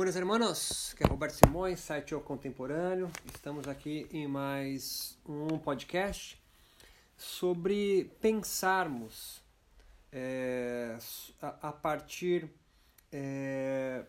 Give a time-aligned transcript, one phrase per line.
[0.00, 3.10] Buenos hermanos, que é Roberto Simões, site O Contemporâneo.
[3.34, 6.40] Estamos aqui em mais um podcast
[7.18, 9.42] sobre pensarmos
[10.10, 10.96] é,
[11.42, 12.48] a, a, partir
[13.12, 14.06] é,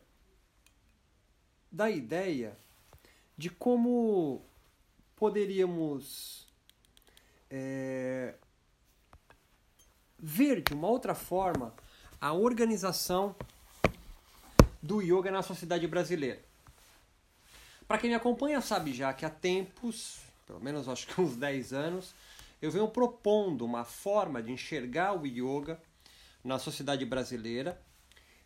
[1.70, 2.58] da ideia
[3.38, 4.46] de como
[5.18, 6.48] poderíamos
[7.50, 8.36] é,
[10.18, 11.76] ver de uma outra forma
[12.22, 13.36] a organização
[14.82, 16.42] do yoga na sociedade brasileira.
[17.88, 21.74] Para quem me acompanha sabe já que há tempos, pelo menos acho que uns 10
[21.74, 22.14] anos,
[22.62, 25.82] eu venho propondo uma forma de enxergar o yoga
[26.44, 27.82] na sociedade brasileira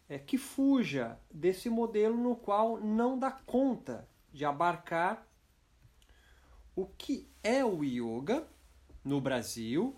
[0.07, 5.25] é, que fuja desse modelo no qual não dá conta de abarcar
[6.75, 8.45] o que é o yoga
[9.03, 9.95] no Brasil.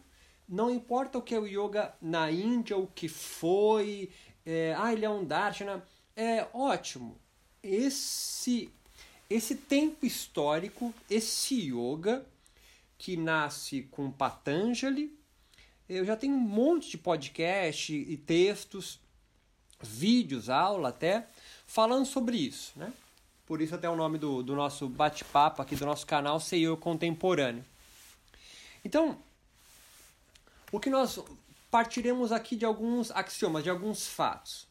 [0.48, 4.12] Não importa o que é o yoga na Índia, o que foi,
[4.46, 5.84] é, ah, ele é um Darshana
[6.18, 7.18] é ótimo.
[7.62, 8.70] Esse
[9.30, 12.26] esse tempo histórico, esse yoga
[12.98, 15.14] que nasce com Patanjali,
[15.88, 19.00] eu já tenho um monte de podcast e textos,
[19.82, 21.28] vídeos, aula até,
[21.66, 22.92] falando sobre isso, né?
[23.46, 27.66] Por isso até o nome do, do nosso bate-papo aqui do nosso canal Seio Contemporâneo.
[28.84, 29.18] Então,
[30.72, 31.20] o que nós
[31.70, 34.67] partiremos aqui de alguns axiomas, de alguns fatos.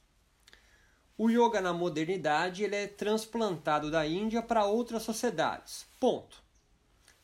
[1.19, 5.87] O yoga na modernidade ele é transplantado da Índia para outras sociedades.
[5.99, 6.43] Ponto.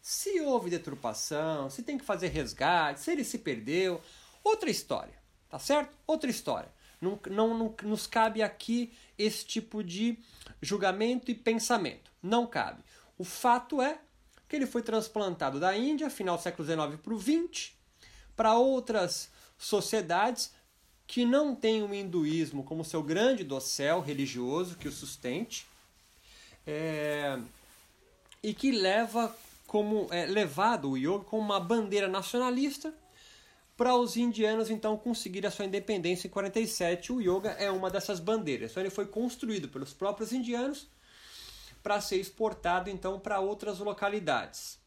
[0.00, 4.00] Se houve deturpação, se tem que fazer resgate, se ele se perdeu,
[4.42, 5.14] outra história,
[5.48, 5.94] tá certo?
[6.06, 6.72] Outra história.
[7.00, 10.18] Não, não, não nos cabe aqui esse tipo de
[10.60, 12.10] julgamento e pensamento.
[12.22, 12.82] Não cabe.
[13.18, 13.98] O fato é
[14.48, 17.72] que ele foi transplantado da Índia, final do século XIX para o XX,
[18.34, 20.52] para outras sociedades
[21.12, 25.66] que não tem o hinduísmo como seu grande dossel religioso que o sustente
[26.66, 27.38] é,
[28.42, 32.94] e que leva como é, levado o yoga como uma bandeira nacionalista
[33.76, 38.18] para os indianos então conseguir a sua independência em 47 o yoga é uma dessas
[38.18, 38.70] bandeiras.
[38.70, 40.88] Então ele foi construído pelos próprios indianos
[41.82, 44.78] para ser exportado então para outras localidades.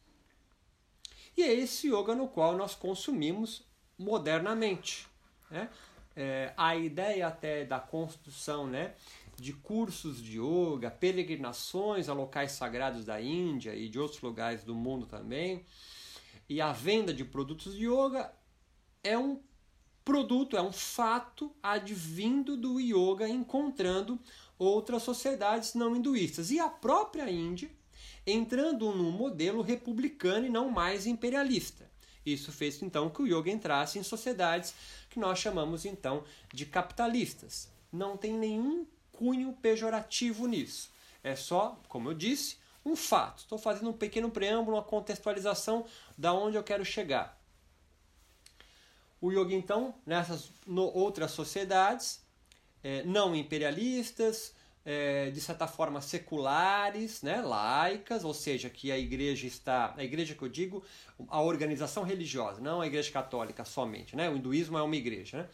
[1.36, 3.62] E é esse yoga no qual nós consumimos
[3.96, 5.06] modernamente
[5.50, 5.68] né?
[6.16, 8.94] É, a ideia até da construção né,
[9.36, 14.74] de cursos de yoga, peregrinações a locais sagrados da Índia e de outros lugares do
[14.74, 15.64] mundo também,
[16.48, 18.32] e a venda de produtos de yoga
[19.04, 19.40] é um
[20.04, 24.18] produto, é um fato advindo do yoga encontrando
[24.58, 26.50] outras sociedades não hinduístas.
[26.50, 27.70] E a própria Índia
[28.26, 31.90] entrando num modelo republicano e não mais imperialista.
[32.24, 34.74] Isso fez então que o yoga entrasse em sociedades
[35.16, 37.70] que nós chamamos então de capitalistas.
[37.90, 40.90] Não tem nenhum cunho pejorativo nisso.
[41.24, 43.38] É só, como eu disse, um fato.
[43.38, 45.86] Estou fazendo um pequeno preâmbulo, uma contextualização
[46.18, 47.40] da onde eu quero chegar.
[49.18, 52.22] O yoga, então, nessas no, outras sociedades,
[52.84, 54.52] é, não imperialistas,
[54.86, 60.32] é, de certa forma seculares, né, laicas, ou seja, que a igreja está, a igreja
[60.32, 60.84] que eu digo,
[61.26, 65.48] a organização religiosa, não a igreja católica somente, né, o hinduísmo é uma igreja, né,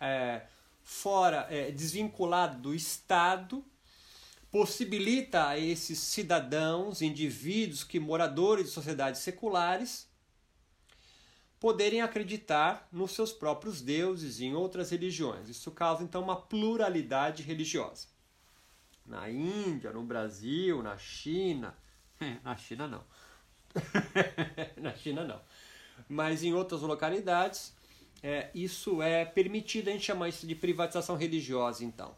[0.00, 0.42] é,
[0.82, 3.62] fora, é, desvinculado do Estado,
[4.50, 10.08] possibilita a esses cidadãos, indivíduos que moradores de sociedades seculares,
[11.60, 15.50] poderem acreditar nos seus próprios deuses e em outras religiões.
[15.50, 18.06] Isso causa então uma pluralidade religiosa
[19.08, 21.74] na Índia, no Brasil, na China.
[22.44, 23.04] na China não.
[24.76, 25.40] na China não.
[26.08, 27.74] Mas em outras localidades,
[28.22, 32.14] é, isso é permitido, a gente chama isso de privatização religiosa, então.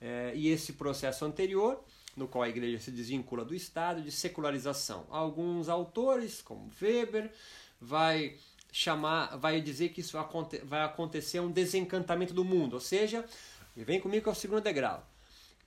[0.00, 1.84] É, e esse processo anterior,
[2.16, 5.06] no qual a igreja se desvincula do Estado, de secularização.
[5.10, 7.30] Alguns autores, como Weber,
[7.80, 8.36] vai
[8.72, 10.16] chamar, vai dizer que isso
[10.64, 13.24] vai acontecer um desencantamento do mundo, ou seja,
[13.76, 15.09] vem comigo que é o segundo degrau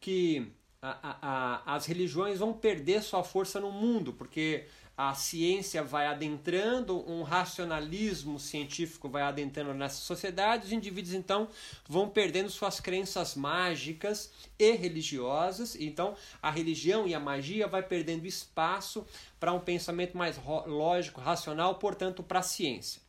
[0.04, 0.52] que
[0.82, 4.66] a, a, as religiões vão perder sua força no mundo, porque
[4.98, 11.48] a ciência vai adentrando, um racionalismo científico vai adentrando nessa sociedade, os indivíduos então
[11.88, 14.30] vão perdendo suas crenças mágicas
[14.60, 19.08] e religiosas, então a religião e a magia vai perdendo espaço
[19.40, 23.02] para um pensamento mais lógico, racional, portanto para a ciência.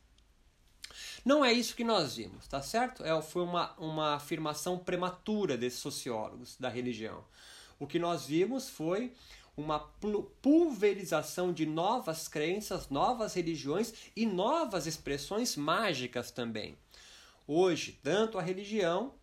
[1.25, 3.03] Não é isso que nós vimos, tá certo?
[3.03, 7.25] É, foi uma, uma afirmação prematura desses sociólogos da religião.
[7.79, 9.15] O que nós vimos foi
[9.57, 9.79] uma
[10.43, 16.77] pulverização de novas crenças, novas religiões e novas expressões mágicas também.
[17.47, 19.15] Hoje, tanto a religião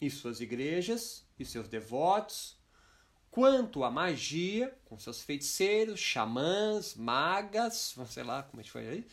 [0.00, 2.58] e suas igrejas e seus devotos,
[3.30, 9.06] quanto a magia, com seus feiticeiros, xamãs, magas, sei lá como é que foi aí,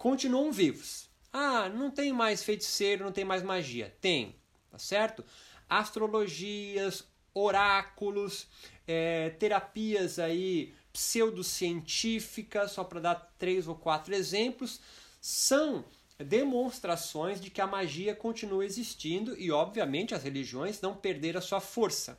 [0.00, 1.10] continuam vivos.
[1.30, 3.94] Ah, não tem mais feiticeiro, não tem mais magia.
[4.00, 4.34] Tem,
[4.70, 5.22] tá certo?
[5.68, 7.04] Astrologias,
[7.34, 8.48] oráculos,
[8.88, 14.80] é, terapias aí pseudocientíficas, só para dar três ou quatro exemplos,
[15.20, 15.84] são
[16.18, 21.60] demonstrações de que a magia continua existindo e, obviamente, as religiões não perderam a sua
[21.60, 22.18] força.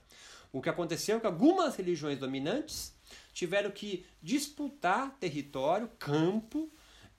[0.53, 2.93] O que aconteceu é que algumas religiões dominantes
[3.33, 6.71] tiveram que disputar território, campo,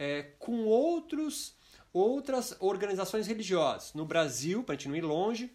[0.02, 1.54] é, com outros,
[1.92, 3.94] outras organizações religiosas.
[3.94, 5.52] No Brasil, para a gente não ir longe,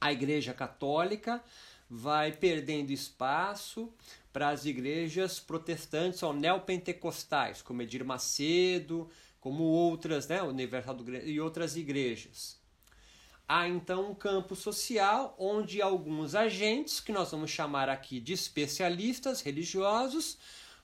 [0.00, 1.40] a Igreja Católica
[1.88, 3.92] vai perdendo espaço
[4.32, 9.08] para as igrejas protestantes ou neopentecostais, como Edir Macedo,
[9.40, 12.58] como outras, né, Universal do, e outras igrejas.
[13.46, 19.40] Há então um campo social onde alguns agentes, que nós vamos chamar aqui de especialistas
[19.40, 20.36] religiosos,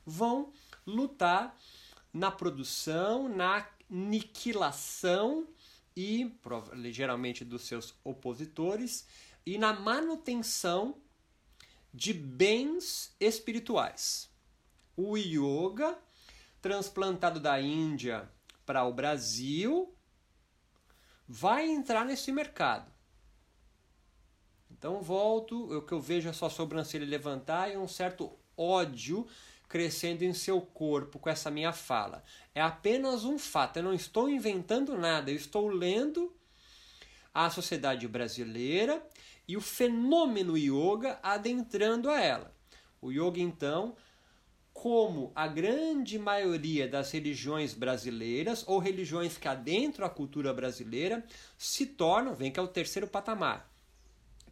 [0.06, 0.52] vão
[0.86, 1.58] lutar
[2.14, 5.48] na produção, na aniquilação
[5.96, 6.32] e,
[6.92, 9.06] geralmente, dos seus opositores,
[9.44, 10.96] e na manutenção
[11.92, 14.30] de bens espirituais.
[14.96, 15.98] O yoga,
[16.62, 18.30] transplantado da Índia
[18.64, 19.92] para o Brasil,
[21.28, 22.90] vai entrar nesse mercado.
[24.70, 29.26] Então volto, o que eu vejo é só sobrancelha levantar e um certo ódio
[29.74, 32.22] crescendo em seu corpo com essa minha fala.
[32.54, 36.32] É apenas um fato, eu não estou inventando nada, eu estou lendo
[37.34, 39.04] a sociedade brasileira
[39.48, 42.54] e o fenômeno yoga adentrando a ela.
[43.02, 43.96] O yoga, então,
[44.72, 51.26] como a grande maioria das religiões brasileiras ou religiões que adentram a cultura brasileira
[51.58, 53.68] se tornam, vem que é o terceiro patamar,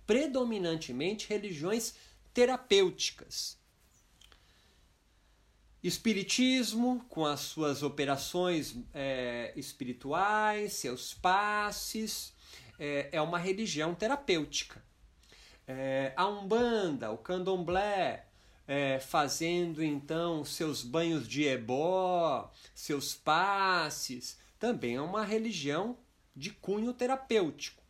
[0.05, 1.95] predominantemente religiões
[2.35, 3.62] terapêuticas.
[5.83, 12.33] Espiritismo, com as suas operações é, espirituais, seus passes,
[12.79, 14.83] é, é uma religião terapêutica.
[15.67, 18.27] É, a Umbanda, o Candomblé,
[18.67, 25.99] é, fazendo então seus banhos de ebó, seus passes, também é uma religião
[26.35, 27.83] de cunho terapêutico.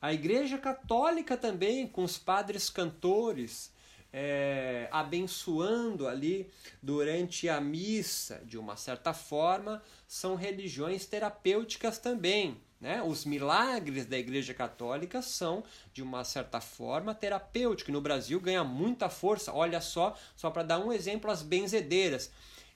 [0.00, 3.72] A Igreja Católica também, com os padres cantores,
[4.12, 6.50] é, abençoando ali
[6.82, 12.56] durante a missa, de uma certa forma, são religiões terapêuticas também.
[12.80, 13.02] Né?
[13.02, 15.62] Os milagres da Igreja Católica são,
[15.92, 17.92] de uma certa forma, terapêuticos.
[17.92, 19.52] No Brasil ganha muita força.
[19.52, 22.30] Olha só, só para dar um exemplo, as benzedeiras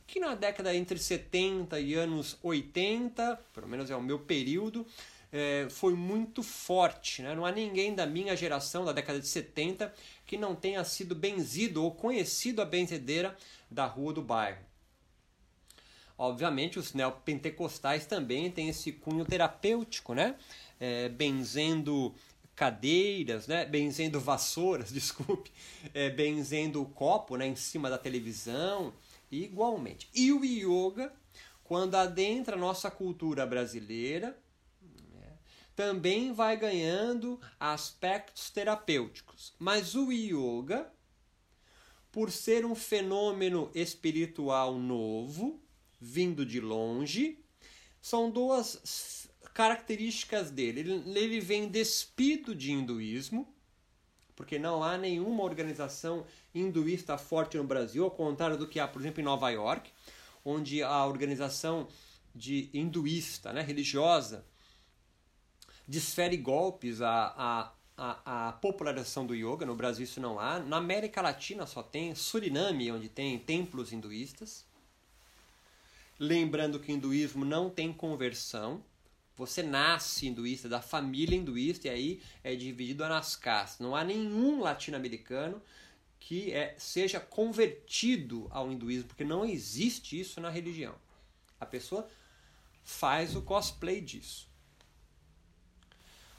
[0.07, 4.87] que na década entre 70 e anos 80, pelo menos é o meu período,
[5.35, 7.21] é, foi muito forte.
[7.21, 7.35] Né?
[7.35, 9.93] Não há ninguém da minha geração, da década de 70,
[10.25, 13.37] que não tenha sido benzido ou conhecido a benzedeira
[13.69, 14.65] da rua do bairro.
[16.17, 20.37] Obviamente, os neopentecostais também têm esse cunho terapêutico, né?
[20.79, 22.15] É, benzendo
[22.55, 23.65] cadeiras, né?
[23.65, 25.51] benzendo vassouras, desculpe,
[25.93, 27.49] é, benzendo o copo né?
[27.49, 28.95] em cima da televisão,
[29.33, 30.09] igualmente.
[30.15, 31.13] E o yoga,
[31.65, 34.39] quando adentra a nossa cultura brasileira,
[35.75, 39.55] também vai ganhando aspectos terapêuticos.
[39.59, 40.91] Mas o yoga,
[42.13, 45.61] por ser um fenômeno espiritual novo,
[46.01, 47.39] vindo de longe,
[48.01, 50.81] são duas características dele.
[50.81, 53.53] Ele, vem despido de hinduísmo,
[54.37, 59.01] porque não há nenhuma organização hinduísta forte no Brasil, ao contrário do que há, por
[59.01, 59.91] exemplo, em Nova York,
[60.45, 61.89] onde a organização
[62.35, 64.45] de hinduísta, né, religiosa,
[65.87, 69.67] desfere golpes à, à, à, popularização do yoga.
[69.67, 70.59] No Brasil isso não há.
[70.59, 72.15] Na América Latina só tem.
[72.15, 74.65] Suriname, onde tem templos hinduístas.
[76.19, 78.83] Lembrando que o hinduísmo não tem conversão.
[79.37, 83.81] Você nasce hinduísta, da família hinduísta, e aí é dividido nas castas.
[83.81, 85.61] Não há nenhum latino-americano
[86.21, 90.95] que é, seja convertido ao hinduísmo, porque não existe isso na religião.
[91.59, 92.09] A pessoa
[92.85, 94.49] faz o cosplay disso.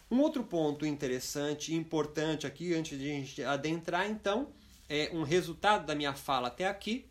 [0.09, 4.49] Um outro ponto interessante e importante aqui, antes de a gente adentrar, então,
[4.87, 7.05] é um resultado da minha fala até aqui,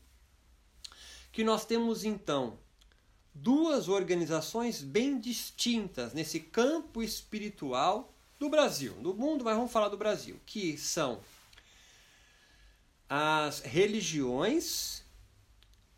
[1.32, 2.56] que nós temos então
[3.34, 9.96] duas organizações bem distintas nesse campo espiritual do Brasil, do mundo, mas vamos falar do
[9.96, 11.20] Brasil, que são
[13.08, 15.02] as religiões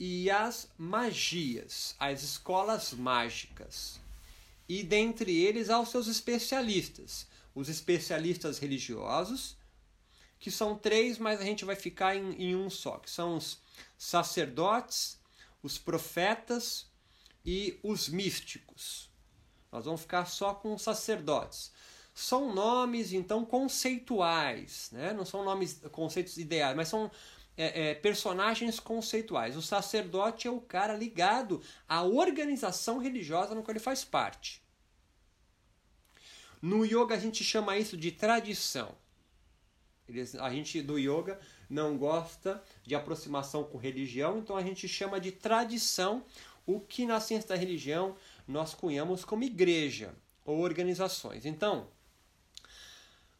[0.01, 4.01] e as magias, as escolas mágicas
[4.69, 7.27] e dentre eles aos seus especialistas.
[7.55, 9.57] os especialistas religiosos,
[10.39, 13.59] que são três, mas a gente vai ficar em, em um só, que são os
[13.97, 15.19] sacerdotes,
[15.63, 16.87] os profetas
[17.45, 19.09] e os místicos.
[19.73, 21.73] Nós vamos ficar só com os sacerdotes.
[22.15, 25.13] São nomes, então, conceituais, né?
[25.13, 27.11] não são nomes, conceitos ideais, mas são
[27.57, 29.57] é, é, personagens conceituais.
[29.57, 34.63] O sacerdote é o cara ligado à organização religiosa no qual ele faz parte.
[36.61, 38.95] No yoga a gente chama isso de tradição.
[40.41, 45.33] A gente do yoga não gosta de aproximação com religião, então a gente chama de
[45.33, 46.25] tradição
[46.65, 51.45] o que na ciência da religião nós cunhamos como igreja ou organizações.
[51.45, 51.89] Então,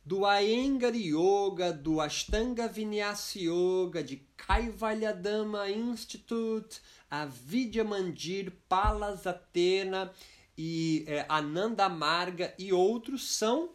[0.07, 10.13] do Iyengar Yoga, do Ashtanga Vinyasa Yoga, de Kaivalyadama Institute, a Vidya Mandir, Palas Athena
[10.57, 13.71] e é, Ananda Marga e outros são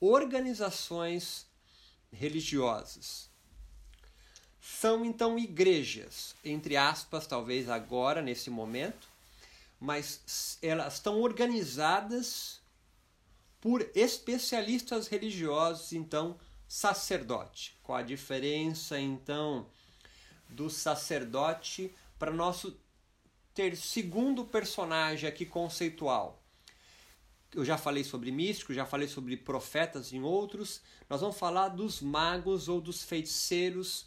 [0.00, 1.46] organizações
[2.10, 3.28] religiosas.
[4.58, 9.06] São então igrejas, entre aspas, talvez agora, nesse momento,
[9.78, 12.64] mas elas estão organizadas
[13.60, 17.76] por especialistas religiosos, então sacerdote.
[17.82, 19.68] Qual a diferença então
[20.48, 22.78] do sacerdote para nosso
[23.54, 26.42] ter segundo personagem aqui conceitual?
[27.54, 30.82] Eu já falei sobre místicos, já falei sobre profetas em outros.
[31.08, 34.06] Nós vamos falar dos magos ou dos feiticeiros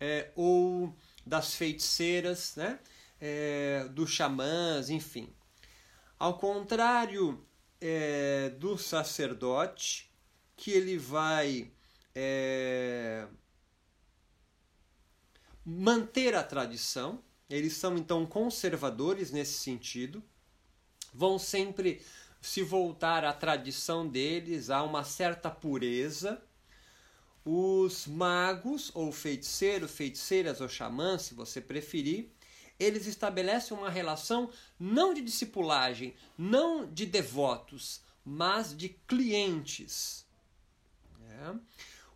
[0.00, 0.94] é, ou
[1.24, 2.80] das feiticeiras, né?
[3.20, 5.28] É, dos xamãs, enfim.
[6.18, 7.46] Ao contrário
[7.80, 10.10] é, do sacerdote
[10.56, 11.70] que ele vai
[12.14, 13.26] é,
[15.64, 17.22] manter a tradição.
[17.48, 20.22] Eles são então conservadores nesse sentido,
[21.12, 22.00] vão sempre
[22.40, 26.40] se voltar à tradição deles, a uma certa pureza.
[27.44, 32.30] Os magos, ou feiticeiros, feiticeiras ou xamãs, se você preferir,
[32.80, 40.24] eles estabelecem uma relação não de discipulagem, não de devotos, mas de clientes.
[41.28, 41.54] É.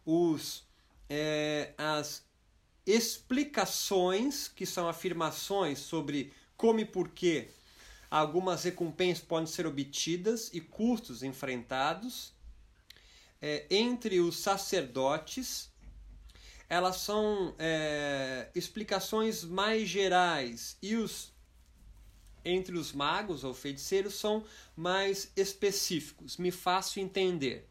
[0.07, 0.65] Os,
[1.09, 2.25] é, as
[2.87, 7.49] explicações, que são afirmações sobre como e por que
[8.11, 12.33] algumas recompensas podem ser obtidas e custos enfrentados,
[13.41, 15.71] é, entre os sacerdotes
[16.75, 21.33] elas são é, explicações mais gerais e os
[22.45, 24.45] entre os magos ou feiticeiros são
[24.77, 26.37] mais específicos.
[26.37, 27.71] Me faço entender.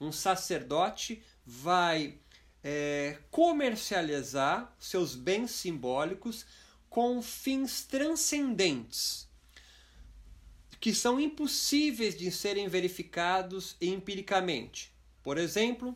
[0.00, 2.16] Um sacerdote vai
[2.62, 6.46] é, comercializar seus bens simbólicos
[6.88, 9.28] com fins transcendentes,
[10.78, 14.92] que são impossíveis de serem verificados empiricamente.
[15.24, 15.94] Por exemplo,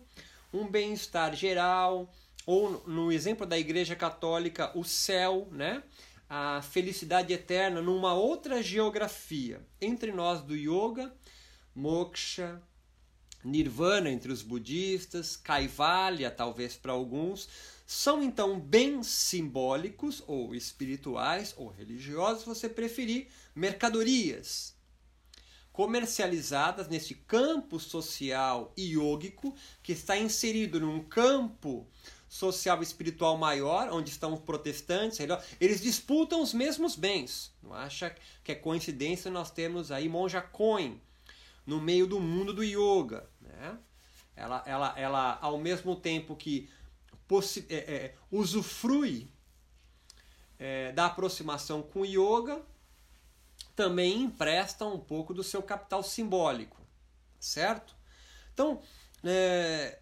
[0.53, 2.13] um bem-estar geral,
[2.47, 5.83] ou no exemplo da Igreja Católica, o céu, né?
[6.29, 9.61] a felicidade eterna numa outra geografia.
[9.81, 11.15] Entre nós do yoga,
[11.75, 12.63] moksha,
[13.45, 17.49] nirvana entre os budistas, kaivalya talvez para alguns,
[17.87, 24.75] são então bens simbólicos ou espirituais ou religiosos, você preferir, mercadorias
[25.71, 31.87] comercializadas nesse campo social yógico que está inserido num campo
[32.33, 35.19] social e espiritual maior, onde estão os protestantes,
[35.61, 37.53] eles disputam os mesmos bens.
[37.63, 40.99] Não acha que é coincidência nós temos aí Monja Coin
[41.67, 43.79] no meio do mundo do yoga, né?
[44.35, 46.71] Ela, ela, ela ao mesmo tempo que
[47.69, 49.31] é, é, usufrui
[50.59, 52.63] é, da aproximação com o yoga,
[53.77, 56.81] também empresta um pouco do seu capital simbólico,
[57.39, 57.95] certo?
[58.55, 58.81] Então,
[59.23, 59.99] é,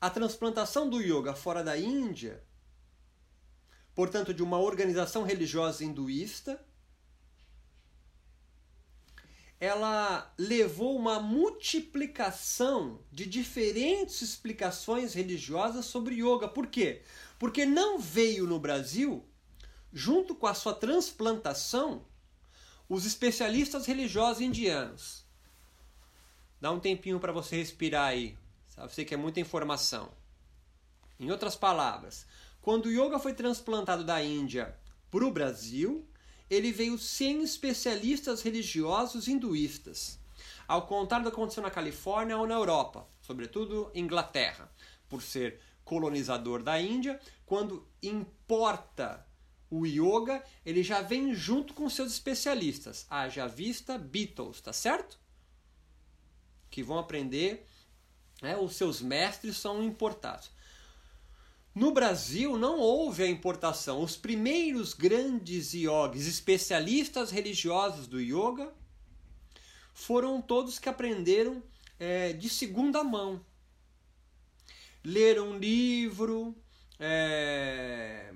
[0.00, 2.42] a transplantação do yoga fora da Índia,
[3.94, 6.64] portanto, de uma organização religiosa hinduísta,
[9.58, 16.46] ela levou uma multiplicação de diferentes explicações religiosas sobre yoga.
[16.46, 17.02] Por quê?
[17.38, 19.26] Porque não veio no Brasil
[19.92, 22.04] junto com a sua transplantação,
[22.86, 25.24] os especialistas religiosos indianos.
[26.60, 28.36] Dá um tempinho para você respirar aí.
[28.76, 29.04] Sabe?
[29.04, 30.10] Que é muita informação.
[31.18, 32.26] Em outras palavras,
[32.60, 34.78] quando o yoga foi transplantado da Índia
[35.10, 36.06] para o Brasil,
[36.48, 40.18] ele veio sem especialistas religiosos hinduístas.
[40.68, 44.70] Ao contrário do que aconteceu na Califórnia ou na Europa, sobretudo Inglaterra,
[45.08, 49.26] por ser colonizador da Índia, quando importa
[49.70, 53.06] o yoga ele já vem junto com seus especialistas.
[53.08, 55.18] Haja vista Beatles, tá certo?
[56.76, 57.66] que vão aprender,
[58.42, 60.50] né, os seus mestres são importados.
[61.74, 64.02] No Brasil não houve a importação.
[64.02, 68.72] Os primeiros grandes yogis, especialistas religiosos do yoga,
[69.92, 71.62] foram todos que aprenderam
[71.98, 73.44] é, de segunda mão.
[75.04, 76.56] Leram um livro,
[76.98, 78.32] é,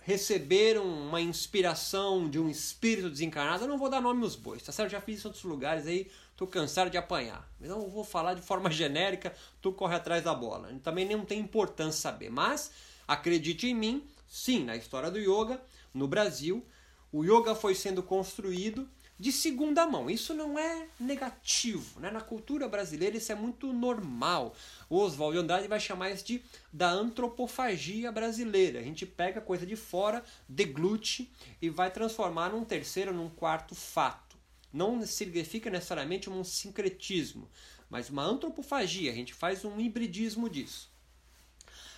[0.00, 3.64] receberam uma inspiração de um espírito desencarnado.
[3.64, 4.90] Eu não vou dar nome aos bois, tá certo?
[4.90, 7.48] Já fiz isso em outros lugares aí, tô cansado de apanhar.
[7.60, 10.70] Então eu vou falar de forma genérica, tu corre atrás da bola.
[10.82, 12.70] Também não tem importância saber, mas
[13.06, 15.60] acredite em mim, sim, na história do yoga,
[15.92, 16.64] no Brasil,
[17.12, 18.88] o yoga foi sendo construído
[19.18, 20.10] de segunda mão.
[20.10, 22.00] Isso não é negativo.
[22.00, 22.10] Né?
[22.10, 24.54] Na cultura brasileira isso é muito normal.
[24.88, 28.80] O Oswald Andrade vai chamar isso de da antropofagia brasileira.
[28.80, 31.30] A gente pega coisa de fora, deglute
[31.62, 34.23] e vai transformar num terceiro, num quarto fato.
[34.74, 37.48] Não significa necessariamente um sincretismo,
[37.88, 39.12] mas uma antropofagia.
[39.12, 40.92] A gente faz um hibridismo disso.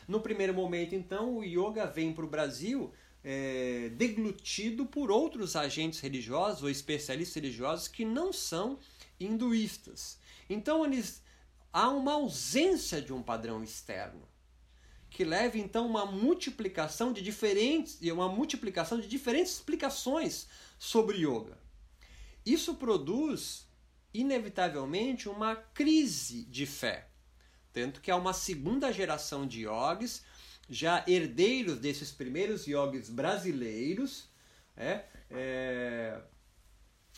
[0.07, 2.93] No primeiro momento, então, o yoga vem para o Brasil
[3.25, 8.79] é, deglutido por outros agentes religiosos ou especialistas religiosos que não são
[9.19, 10.19] hinduístas.
[10.49, 11.23] Então eles
[11.73, 14.29] há uma ausência de um padrão externo
[15.09, 20.47] que leva então uma multiplicação de diferentes uma multiplicação de diferentes explicações
[20.79, 21.66] sobre yoga.
[22.47, 23.67] Isso produz
[24.15, 27.09] inevitavelmente uma crise de fé,
[27.73, 30.25] tanto que há uma segunda geração de yogis
[30.69, 34.29] já herdeiros desses primeiros yogis brasileiros,
[34.77, 36.21] é, é,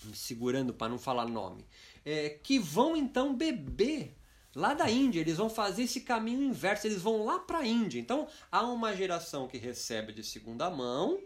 [0.04, 1.66] me segurando para não falar nome,
[2.04, 4.16] é, que vão então beber
[4.54, 8.00] lá da Índia, eles vão fazer esse caminho inverso, eles vão lá para a Índia.
[8.00, 11.20] Então há uma geração que recebe de segunda mão,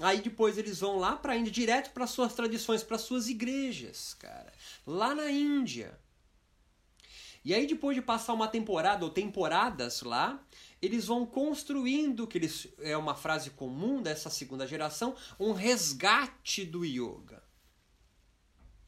[0.00, 4.14] aí depois eles vão lá para a Índia, direto para suas tradições, para suas igrejas,
[4.14, 4.52] cara,
[4.86, 5.98] lá na Índia.
[7.44, 10.44] E aí depois de passar uma temporada ou temporadas lá,
[10.82, 16.84] eles vão construindo, que eles, é uma frase comum dessa segunda geração, um resgate do
[16.84, 17.42] yoga.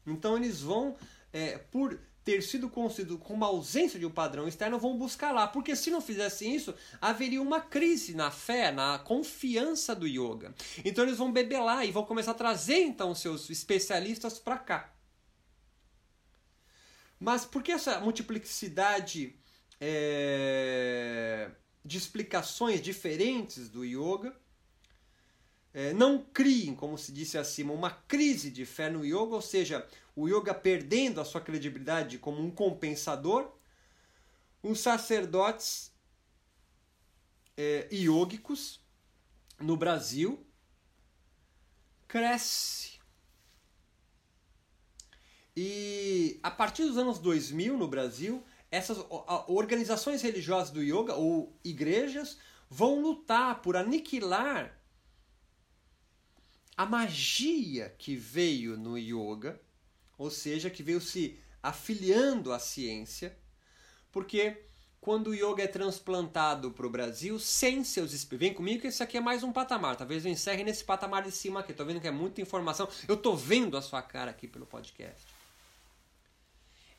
[0.05, 0.97] Então eles vão,
[1.31, 5.47] é, por ter sido construído com uma ausência de um padrão externo, vão buscar lá.
[5.47, 10.53] Porque se não fizessem isso, haveria uma crise na fé, na confiança do yoga.
[10.83, 14.93] Então eles vão beber lá e vão começar a trazer então seus especialistas para cá.
[17.19, 19.35] Mas por que essa multiplicidade
[19.79, 21.49] é,
[21.83, 24.35] de explicações diferentes do yoga.
[25.73, 29.87] É, não criem, como se disse acima, uma crise de fé no yoga, ou seja,
[30.15, 33.51] o yoga perdendo a sua credibilidade como um compensador.
[34.63, 35.93] Os sacerdotes
[37.55, 37.87] é,
[39.59, 40.45] no Brasil
[42.07, 42.99] cresce.
[45.55, 48.97] E a partir dos anos 2000 no Brasil, essas
[49.47, 52.37] organizações religiosas do yoga ou igrejas
[52.69, 54.78] vão lutar por aniquilar
[56.79, 59.59] a magia que veio no yoga,
[60.17, 63.37] ou seja, que veio se afiliando à ciência,
[64.11, 64.63] porque
[65.01, 69.17] quando o yoga é transplantado para o Brasil, sem seus vem comigo que isso aqui
[69.17, 69.95] é mais um patamar.
[69.97, 71.71] Talvez eu encerre nesse patamar de cima aqui.
[71.71, 72.87] Estou vendo que é muita informação.
[73.07, 75.39] Eu estou vendo a sua cara aqui pelo podcast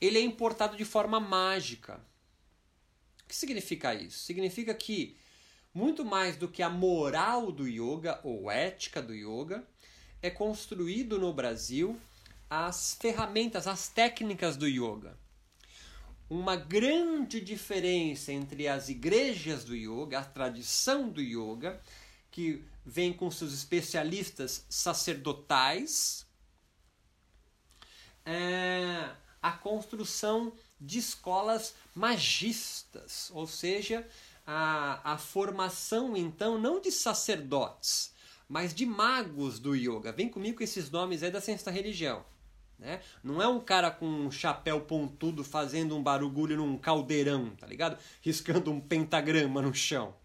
[0.00, 2.00] ele é importado de forma mágica.
[3.22, 4.18] O que significa isso?
[4.20, 5.16] Significa que,
[5.72, 9.64] muito mais do que a moral do yoga ou ética do yoga,
[10.22, 11.98] é construído no Brasil
[12.48, 15.16] as ferramentas, as técnicas do yoga.
[16.28, 21.80] Uma grande diferença entre as igrejas do yoga, a tradição do yoga,
[22.30, 26.26] que vem com seus especialistas sacerdotais,
[28.24, 29.10] é,
[29.42, 34.06] a construção de escolas magistas, ou seja,
[34.52, 38.12] a, a formação então não de sacerdotes,
[38.48, 40.10] mas de magos do yoga.
[40.10, 42.24] Vem comigo com esses nomes aí da ciência da religião.
[42.76, 43.00] Né?
[43.22, 47.96] Não é um cara com um chapéu pontudo fazendo um barulho num caldeirão, tá ligado?
[48.20, 50.16] Riscando um pentagrama no chão.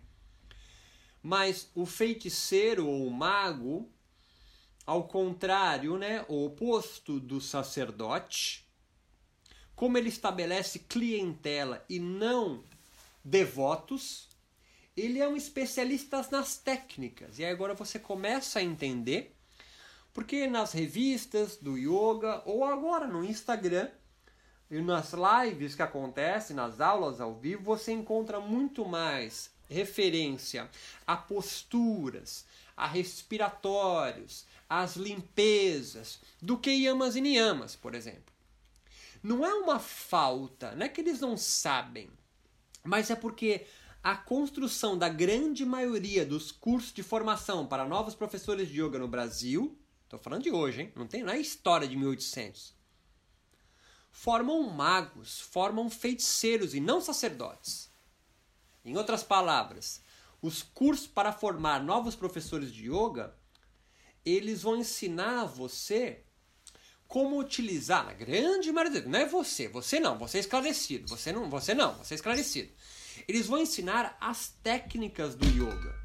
[1.21, 3.87] Mas o feiticeiro ou o mago,
[4.87, 8.65] ao contrário, né, o oposto do sacerdote,
[9.75, 12.63] como ele estabelece clientela e não
[13.25, 14.29] devotos,
[14.95, 17.39] ele é um especialista nas técnicas.
[17.39, 19.35] E agora você começa a entender
[20.13, 23.89] porque nas revistas do yoga ou agora no Instagram
[24.71, 30.69] e nas lives que acontecem, nas aulas ao vivo, você encontra muito mais referência
[31.05, 32.45] a posturas,
[32.77, 38.33] a respiratórios, às limpezas, do que yamas e niyamas, por exemplo.
[39.21, 42.09] não é uma falta, não é que eles não sabem,
[42.85, 43.65] mas é porque
[44.03, 49.07] a construção da grande maioria dos cursos de formação para novos professores de yoga no
[49.07, 50.93] Brasil, estou falando de hoje, hein?
[50.95, 52.75] Não tem não é história de 1800.
[54.11, 57.91] Formam magos, formam feiticeiros e não sacerdotes.
[58.85, 60.01] Em outras palavras,
[60.39, 63.35] os cursos para formar novos professores de yoga,
[64.23, 66.24] eles vão ensinar a você
[67.07, 71.49] como utilizar, na grande maioria, não é você, você não, você é esclarecido, você não,
[71.49, 72.71] você não, você é esclarecido.
[73.27, 75.95] Eles vão ensinar as técnicas do yoga.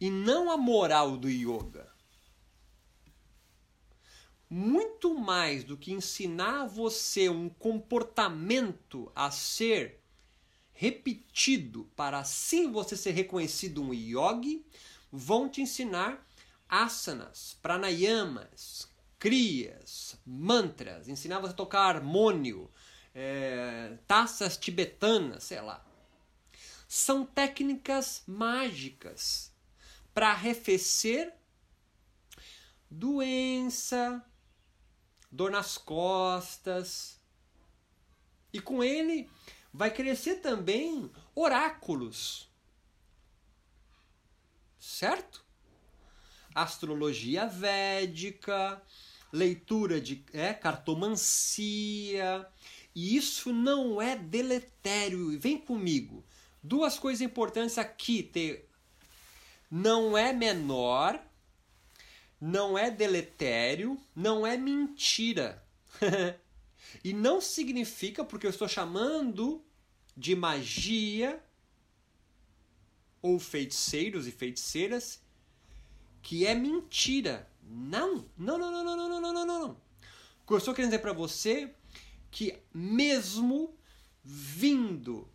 [0.00, 1.90] E não a moral do yoga.
[4.48, 10.00] Muito mais do que ensinar você um comportamento a ser
[10.72, 14.64] repetido para assim você ser reconhecido um yogi,
[15.12, 16.26] vão te ensinar
[16.70, 22.70] asanas, pranayamas, crias, mantras, ensinar você a tocar harmônio,
[23.14, 25.84] é, taças tibetanas, sei lá.
[26.88, 29.52] São técnicas mágicas
[30.14, 31.34] para arrefecer
[32.90, 34.24] doença,
[35.30, 37.20] dor nas costas.
[38.52, 39.30] E com ele
[39.72, 42.50] vai crescer também oráculos.
[44.78, 45.39] Certo?
[46.54, 48.82] Astrologia védica,
[49.32, 52.46] leitura de é, cartomancia.
[52.94, 55.38] E isso não é deletério.
[55.38, 56.24] Vem comigo.
[56.62, 58.22] Duas coisas importantes aqui.
[58.22, 58.68] Ter,
[59.70, 61.20] não é menor,
[62.40, 65.64] não é deletério, não é mentira.
[67.04, 69.62] e não significa, porque eu estou chamando
[70.16, 71.42] de magia
[73.22, 75.22] ou feiticeiros e feiticeiras,
[76.22, 77.48] que é mentira.
[77.62, 79.70] Não, não, não, não, não, não, não, não, não.
[79.70, 81.74] O que eu estou querendo dizer para você
[82.30, 83.74] que mesmo
[84.22, 85.28] vindo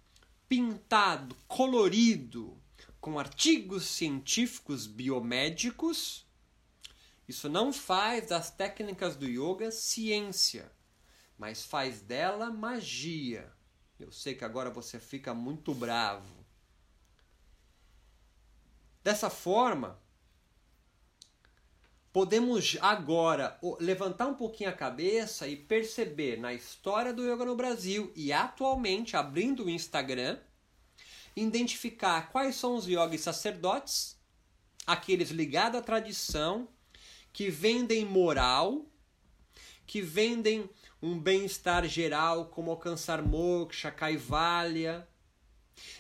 [0.48, 2.58] pintado, colorido,
[3.00, 6.26] com artigos científicos biomédicos,
[7.28, 10.72] isso não faz das técnicas do yoga ciência,
[11.38, 13.52] mas faz dela magia.
[14.00, 16.46] Eu sei que agora você fica muito bravo.
[19.04, 20.00] Dessa forma,
[22.16, 28.10] podemos agora levantar um pouquinho a cabeça e perceber na história do yoga no Brasil
[28.16, 30.40] e atualmente abrindo o Instagram,
[31.36, 34.18] identificar quais são os yogis sacerdotes,
[34.88, 36.70] aqueles ligados à tradição,
[37.34, 38.86] que vendem moral,
[39.86, 40.70] que vendem
[41.02, 45.06] um bem-estar geral, como alcançar moksha, kaivalya,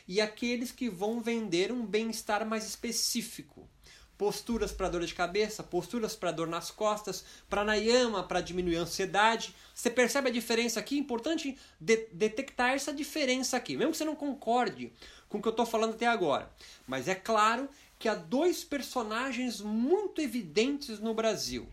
[0.08, 3.70] e aqueles que vão vender um bem-estar mais específico,
[4.18, 9.56] posturas para dor de cabeça, posturas para dor nas costas, pranayama para diminuir a ansiedade.
[9.74, 10.98] Você percebe a diferença aqui?
[10.98, 14.92] Importante de detectar essa diferença aqui, mesmo que você não concorde
[15.28, 16.52] com o que eu estou falando até agora.
[16.88, 21.68] Mas é claro que há dois personagens muito evidentes no Brasil.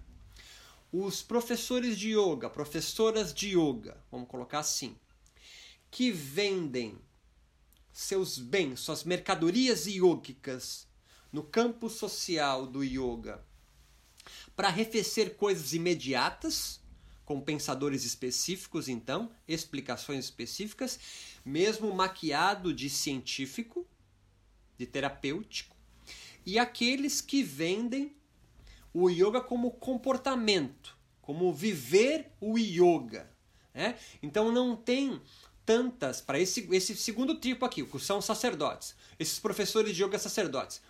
[0.93, 4.97] Os professores de yoga, professoras de yoga, vamos colocar assim,
[5.91, 6.99] que vendem
[7.93, 10.87] seus bens, suas mercadorias yogicas
[11.33, 13.43] no campo social do yoga
[14.55, 16.81] para arrefecer coisas imediatas,
[17.25, 20.99] com pensadores específicos, então, explicações específicas,
[21.45, 23.87] mesmo maquiado de científico,
[24.77, 25.75] de terapêutico,
[26.45, 28.15] e aqueles que vendem
[28.93, 33.31] o yoga como comportamento, como viver o yoga.
[33.73, 33.97] Né?
[34.23, 35.21] Então não tem
[35.65, 40.83] tantas para esse, esse segundo tipo aqui, que são sacerdotes, esses professores de yoga sacerdotes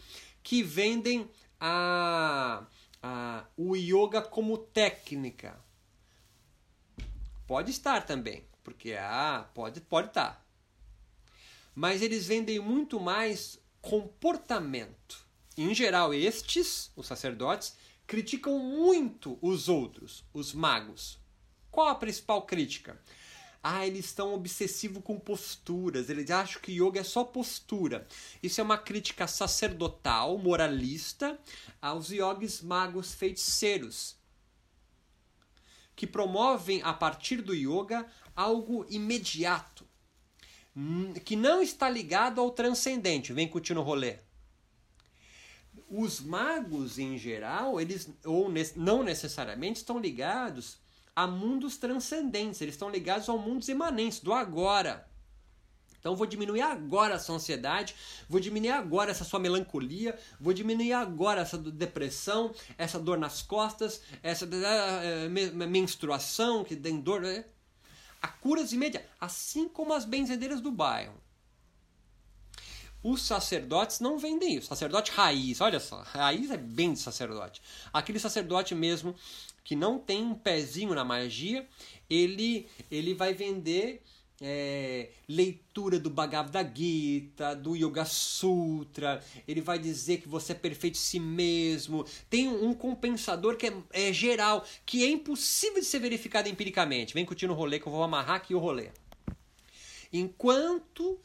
[0.42, 1.28] que vendem
[1.60, 2.66] a,
[3.02, 5.58] a, o yoga como técnica.
[7.46, 10.44] Pode estar também, porque ah, pode pode estar.
[11.74, 15.24] Mas eles vendem muito mais comportamento.
[15.56, 17.76] Em geral, estes, os sacerdotes,
[18.06, 21.18] criticam muito os outros, os magos.
[21.70, 23.00] Qual a principal crítica?
[23.62, 28.08] Ah, eles estão obsessivos com posturas, eles acham que yoga é só postura.
[28.42, 31.38] Isso é uma crítica sacerdotal, moralista,
[31.80, 34.16] aos yogis magos feiticeiros,
[35.94, 39.86] que promovem a partir do yoga algo imediato,
[41.24, 43.32] que não está ligado ao transcendente.
[43.32, 44.18] Vem curtir no rolê.
[45.88, 50.81] Os magos, em geral, eles ou não necessariamente estão ligados
[51.14, 55.06] a mundos transcendentes, eles estão ligados ao mundos imanentes, do agora.
[56.02, 57.94] Então vou diminuir agora essa ansiedade,
[58.28, 64.02] vou diminuir agora essa sua melancolia, vou diminuir agora essa depressão, essa dor nas costas,
[64.20, 67.20] essa uh, menstruação que tem dor.
[67.20, 67.44] Né?
[68.20, 71.14] A curas imediatas, assim como as benzedeiras do bairro.
[73.02, 74.68] Os sacerdotes não vendem isso.
[74.68, 77.60] Sacerdote raiz, olha só, raiz é bem de sacerdote.
[77.92, 79.14] Aquele sacerdote mesmo
[79.64, 81.66] que não tem um pezinho na magia,
[82.08, 84.02] ele, ele vai vender
[84.40, 90.96] é, leitura do Bhagavad Gita, do Yoga Sutra, ele vai dizer que você é perfeito
[90.96, 92.04] em si mesmo.
[92.28, 97.14] Tem um compensador que é, é geral, que é impossível de ser verificado empiricamente.
[97.14, 98.90] Vem curtindo o rolê que eu vou amarrar aqui o rolê.
[100.12, 101.18] Enquanto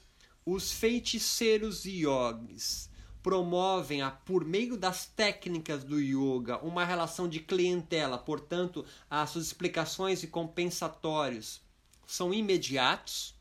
[0.49, 2.89] os feiticeiros yogis
[3.21, 9.47] promovem, a, por meio das técnicas do yoga, uma relação de clientela, portanto, as suas
[9.47, 11.59] explicações e compensatórios
[12.05, 13.35] são imediatos.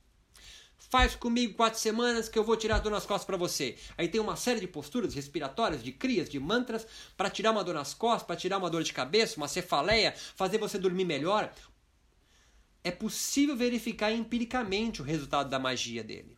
[0.90, 3.77] Faz comigo quatro semanas que eu vou tirar a dor nas costas para você.
[3.97, 6.85] Aí tem uma série de posturas respiratórias, de crias, de mantras
[7.16, 10.59] para tirar uma dor nas costas, para tirar uma dor de cabeça, uma cefaleia, fazer
[10.59, 11.55] você dormir melhor.
[12.83, 16.36] É possível verificar empiricamente o resultado da magia dele.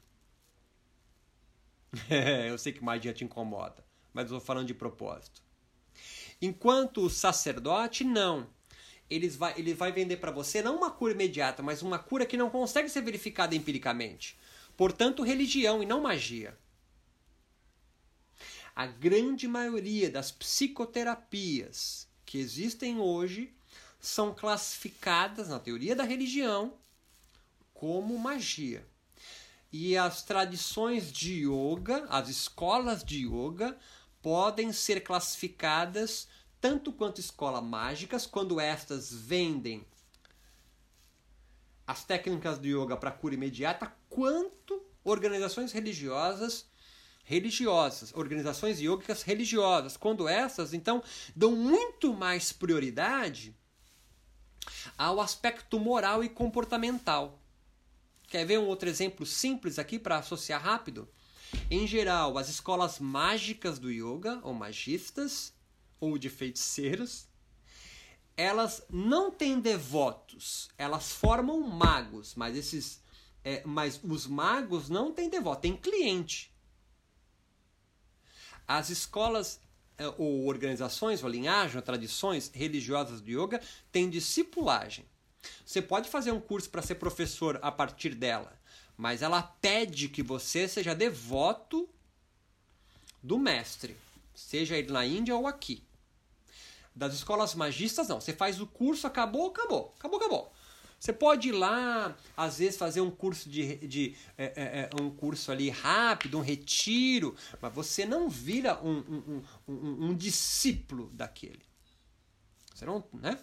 [2.49, 5.43] eu sei que magia te incomoda, mas estou falando de propósito.
[6.41, 8.49] Enquanto o sacerdote, não.
[9.11, 12.37] Ele vai, ele vai vender para você não uma cura imediata, mas uma cura que
[12.37, 14.39] não consegue ser verificada empiricamente.
[14.77, 16.57] Portanto, religião e não magia.
[18.77, 23.53] A grande maioria das psicoterapias que existem hoje
[23.99, 26.75] são classificadas na teoria da religião
[27.75, 28.87] como magia.
[29.71, 33.77] E as tradições de yoga, as escolas de yoga,
[34.23, 36.29] podem ser classificadas
[36.61, 39.87] tanto quanto escolas mágicas, quando estas vendem
[41.87, 46.67] as técnicas de yoga para cura imediata, quanto organizações religiosas
[47.29, 51.03] religiosas, organizações yogicas religiosas, quando essas então
[51.37, 53.55] dão muito mais prioridade
[54.97, 57.39] ao aspecto moral e comportamental.
[58.29, 61.09] Quer ver um outro exemplo simples aqui para associar rápido?
[61.71, 65.55] Em geral, as escolas mágicas do yoga, ou magistas,
[65.99, 67.27] ou de feiticeiros,
[68.37, 73.03] elas não têm devotos, elas formam magos, mas esses,
[73.43, 76.55] é, mas os magos não têm devoto, têm cliente.
[78.67, 79.59] As escolas
[79.97, 83.61] é, ou organizações, ou linhagem, ou tradições religiosas do yoga
[83.91, 85.07] têm discipulagem.
[85.65, 88.59] Você pode fazer um curso para ser professor a partir dela,
[88.97, 91.89] mas ela pede que você seja devoto
[93.23, 93.97] do mestre,
[94.35, 95.83] seja ele na Índia ou aqui.
[96.95, 98.21] Das escolas magistas, não.
[98.21, 99.95] Você faz o curso, acabou, acabou.
[99.97, 100.53] Acabou, acabou.
[100.99, 105.11] Você pode ir lá, às vezes, fazer um curso de, de é, é, é um
[105.11, 111.63] curso ali rápido, um retiro, mas você não vira um, um, um, um discípulo daquele.
[112.75, 113.39] Você não, né?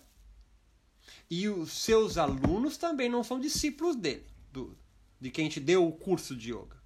[1.30, 4.78] E os seus alunos também não são discípulos dele, do,
[5.20, 6.78] de quem te deu o curso de yoga.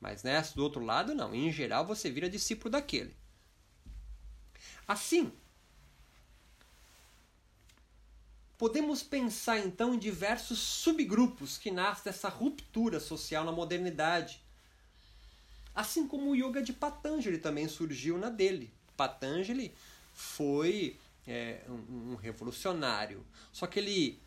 [0.00, 1.34] Mas né, do outro lado, não.
[1.34, 3.16] Em geral, você vira discípulo daquele.
[4.86, 5.32] Assim,
[8.58, 14.40] podemos pensar então em diversos subgrupos que nascem dessa ruptura social na modernidade.
[15.74, 18.72] Assim como o yoga de Patanjali também surgiu na dele.
[18.96, 19.74] Patanjali
[20.12, 23.24] foi é, um, um revolucionário.
[23.52, 24.22] Só que ele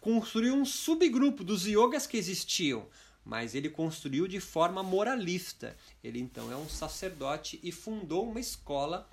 [0.00, 2.86] construiu um subgrupo dos yogas que existiam,
[3.24, 5.76] mas ele construiu de forma moralista.
[6.02, 9.08] Ele então é um sacerdote e fundou uma escola,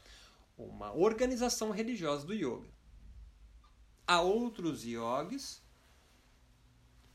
[0.57, 2.67] uma organização religiosa do yoga.
[4.07, 5.62] Há outros yogis,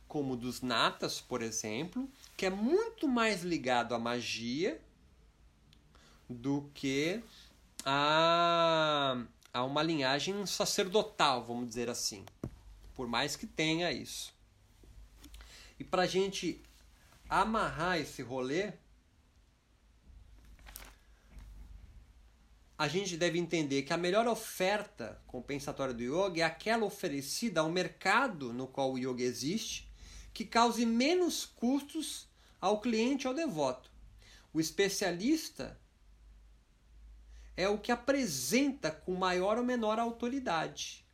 [0.07, 4.81] como dos natas, por exemplo, que é muito mais ligado à magia
[6.29, 7.23] do que
[7.89, 9.17] a,
[9.55, 12.27] a uma linhagem sacerdotal, vamos dizer assim.
[12.97, 14.35] Por mais que tenha isso.
[15.79, 16.61] E para a gente
[17.29, 18.73] amarrar esse rolê,
[22.77, 27.71] a gente deve entender que a melhor oferta compensatória do yoga é aquela oferecida ao
[27.71, 29.89] mercado no qual o yoga existe,
[30.35, 32.27] que cause menos custos
[32.61, 33.91] ao cliente ou ao devoto.
[34.53, 35.79] O especialista
[37.57, 41.05] é o que apresenta com maior ou menor autoridade.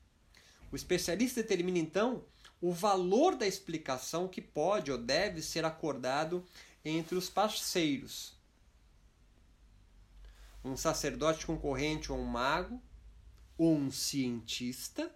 [0.70, 2.24] O especialista determina então
[2.61, 6.44] o valor da explicação que pode ou deve ser acordado
[6.85, 8.37] entre os parceiros.
[10.64, 12.81] Um sacerdote concorrente ou um mago,
[13.59, 15.12] ou um cientista,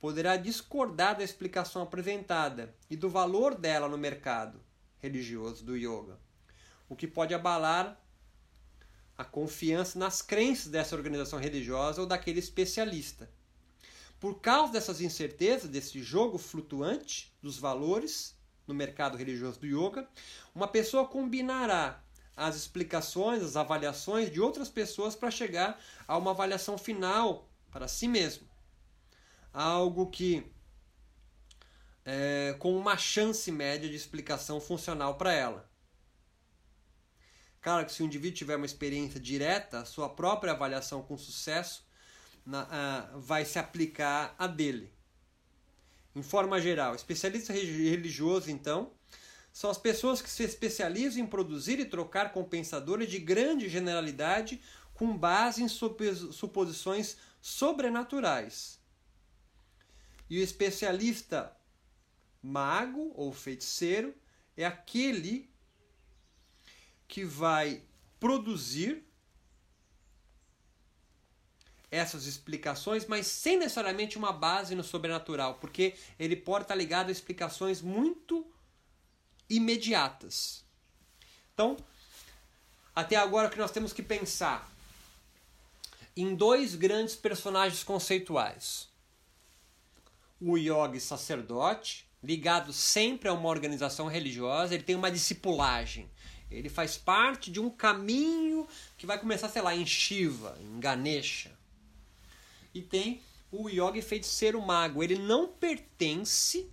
[0.00, 4.60] poderá discordar da explicação apresentada e do valor dela no mercado
[5.00, 6.18] religioso do yoga,
[6.88, 8.00] o que pode abalar
[9.18, 13.28] a confiança nas crenças dessa organização religiosa ou daquele especialista.
[14.20, 20.08] Por causa dessas incertezas, desse jogo flutuante dos valores no mercado religioso do yoga,
[20.54, 22.00] uma pessoa combinará
[22.36, 28.06] as explicações, as avaliações de outras pessoas para chegar a uma avaliação final para si
[28.06, 28.46] mesmo.
[29.52, 30.46] Algo que
[32.04, 35.67] é, com uma chance média de explicação funcional para ela.
[37.68, 41.86] Claro que se o indivíduo tiver uma experiência direta, a sua própria avaliação com sucesso
[42.46, 44.90] na, uh, vai se aplicar a dele.
[46.16, 48.90] Em forma geral, especialista religioso, então,
[49.52, 54.62] são as pessoas que se especializam em produzir e trocar compensadores de grande generalidade
[54.94, 58.80] com base em suposições sobrenaturais.
[60.30, 61.54] E o especialista
[62.42, 64.14] mago ou feiticeiro
[64.56, 65.50] é aquele
[67.08, 67.82] que vai
[68.20, 69.02] produzir
[71.90, 77.12] essas explicações, mas sem necessariamente uma base no sobrenatural, porque ele pode estar ligado a
[77.12, 78.46] explicações muito
[79.48, 80.62] imediatas.
[81.54, 81.76] Então,
[82.94, 84.70] até agora o que nós temos que pensar
[86.14, 88.88] em dois grandes personagens conceituais.
[90.40, 96.10] O yogi sacerdote, ligado sempre a uma organização religiosa, ele tem uma discipulagem.
[96.50, 101.52] Ele faz parte de um caminho que vai começar, sei lá, em Shiva, em Ganesha.
[102.74, 105.02] E tem o yogi feiticeiro mago.
[105.02, 106.70] Ele não pertence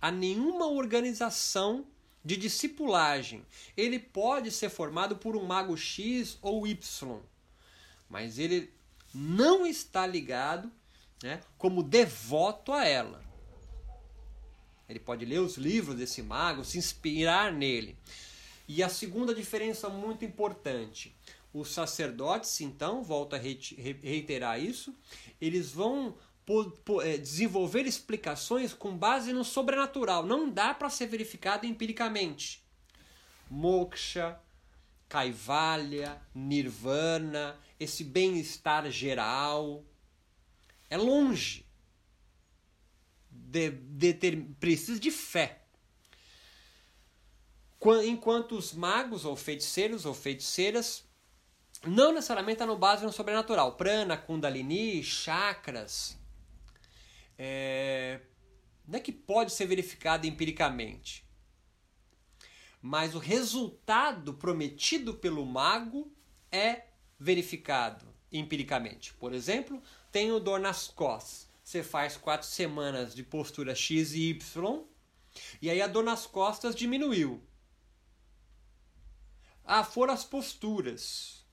[0.00, 1.86] a nenhuma organização
[2.24, 3.44] de discipulagem.
[3.76, 7.20] Ele pode ser formado por um mago X ou Y,
[8.08, 8.72] mas ele
[9.14, 10.70] não está ligado
[11.22, 13.24] né, como devoto a ela.
[14.88, 17.96] Ele pode ler os livros desse mago, se inspirar nele.
[18.68, 21.14] E a segunda diferença muito importante:
[21.52, 24.94] os sacerdotes, então, volto a reiterar isso,
[25.40, 26.16] eles vão
[27.02, 30.24] é, desenvolver explicações com base no sobrenatural.
[30.24, 32.64] Não dá para ser verificado empiricamente.
[33.50, 34.38] Moksha,
[35.08, 39.84] Kaivalya, Nirvana, esse bem-estar geral.
[40.88, 41.64] É longe.
[43.30, 45.65] De, de ter, precisa de fé.
[48.04, 51.04] Enquanto os magos ou feiticeiros ou feiticeiras
[51.84, 53.76] não necessariamente está no base no sobrenatural.
[53.76, 56.18] Prana, Kundalini, chakras.
[57.38, 58.20] É,
[58.86, 61.24] não é que pode ser verificado empiricamente.
[62.80, 66.10] Mas o resultado prometido pelo mago
[66.50, 66.84] é
[67.18, 69.12] verificado empiricamente.
[69.14, 71.48] Por exemplo, tenho dor nas costas.
[71.62, 74.84] Você faz quatro semanas de postura X e Y,
[75.60, 77.42] e aí a dor nas costas diminuiu.
[79.66, 81.44] Ah, foram as posturas.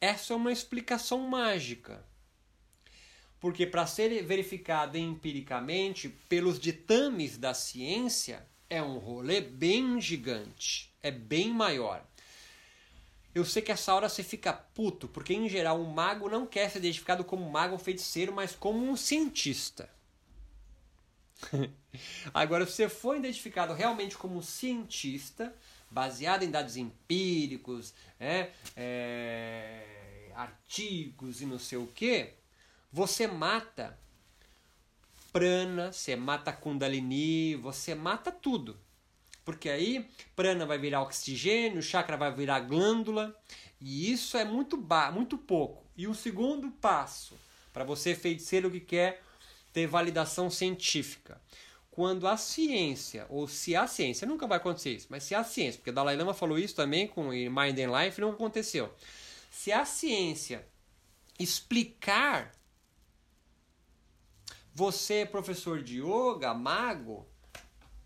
[0.00, 2.02] Essa é uma explicação mágica.
[3.38, 11.10] Porque para ser verificada empiricamente pelos ditames da ciência, é um rolê bem gigante, é
[11.10, 12.02] bem maior.
[13.34, 16.70] Eu sei que essa hora você fica puto, porque em geral um mago não quer
[16.70, 19.90] ser identificado como mago ou feiticeiro, mas como um cientista.
[22.32, 25.54] Agora, se você for identificado realmente como um cientista,
[25.94, 32.34] baseado em dados empíricos, é, é, artigos e não sei o que,
[32.92, 33.96] você mata
[35.32, 38.76] prana, você mata kundalini, você mata tudo.
[39.44, 43.32] Porque aí prana vai virar oxigênio, chakra vai virar glândula,
[43.80, 45.84] e isso é muito ba muito pouco.
[45.96, 47.38] E o segundo passo
[47.72, 49.22] para você feiticeiro que quer
[49.72, 51.40] ter validação científica
[51.94, 55.78] quando a ciência, ou se a ciência, nunca vai acontecer isso, mas se a ciência,
[55.78, 58.92] porque Dalai Lama falou isso também com Mind and Life, não aconteceu.
[59.48, 60.66] Se a ciência
[61.38, 62.52] explicar
[64.74, 67.28] você, professor de yoga, mago,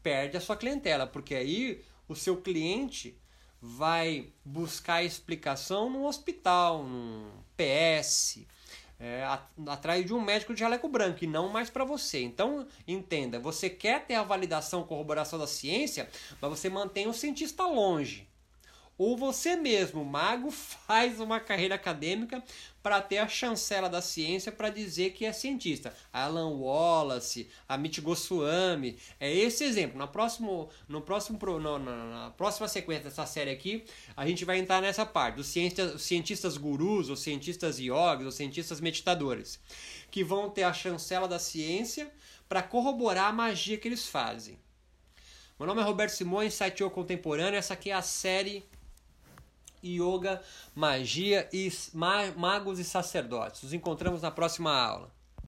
[0.03, 3.19] perde a sua clientela, porque aí o seu cliente
[3.59, 8.41] vai buscar explicação num hospital, num PS,
[9.01, 9.25] é,
[9.67, 12.23] atrás de um médico de jaleco branco e não mais para você.
[12.23, 16.09] Então, entenda, você quer ter a validação, corroboração da ciência,
[16.41, 18.29] mas você mantém o cientista longe.
[18.97, 22.43] Ou você mesmo, mago, faz uma carreira acadêmica
[22.89, 25.95] para ter a chancela da ciência para dizer que é cientista.
[26.11, 29.99] Alan Wallace, Amit Goswami, é esse exemplo.
[29.99, 33.85] Na próximo, no próximo, no, na, na, próxima sequência dessa série aqui,
[34.17, 38.81] a gente vai entrar nessa parte dos cientistas, cientistas gurus, ou cientistas yogis, ou cientistas
[38.81, 39.61] meditadores,
[40.11, 42.11] que vão ter a chancela da ciência
[42.49, 44.59] para corroborar a magia que eles fazem.
[45.59, 47.59] Meu nome é Roberto Simões, site Contemporâneo.
[47.59, 48.65] Essa aqui é a série
[49.85, 50.41] Yoga,
[50.75, 51.71] Magia e
[52.37, 53.63] Magos e Sacerdotes.
[53.63, 55.18] Nos encontramos na próxima aula.